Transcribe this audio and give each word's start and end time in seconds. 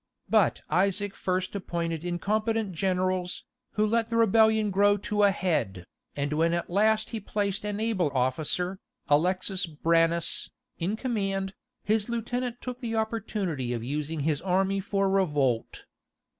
But 0.31 0.61
Isaac 0.67 1.13
first 1.15 1.53
appointed 1.55 2.03
incompetent 2.03 2.71
generals, 2.71 3.43
who 3.73 3.85
let 3.85 4.09
the 4.09 4.15
rebellion 4.17 4.71
grow 4.71 4.97
to 4.97 5.21
a 5.21 5.29
head, 5.29 5.85
and 6.15 6.33
when 6.33 6.55
at 6.55 6.71
last 6.71 7.11
he 7.11 7.19
placed 7.19 7.63
an 7.63 7.79
able 7.79 8.09
officer, 8.15 8.79
Alexis 9.09 9.67
Branas, 9.67 10.49
in 10.79 10.95
command, 10.95 11.53
his 11.83 12.09
lieutenant 12.09 12.61
took 12.61 12.79
the 12.79 12.95
opportunity 12.95 13.73
of 13.73 13.83
using 13.83 14.21
his 14.21 14.41
army 14.41 14.79
for 14.79 15.07
revolt. 15.07 15.83